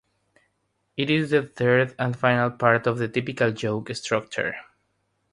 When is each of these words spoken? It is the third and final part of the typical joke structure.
It 0.97 1.11
is 1.11 1.29
the 1.29 1.43
third 1.43 1.93
and 1.99 2.17
final 2.17 2.49
part 2.49 2.87
of 2.87 2.97
the 2.97 3.07
typical 3.07 3.51
joke 3.51 3.93
structure. 3.95 4.55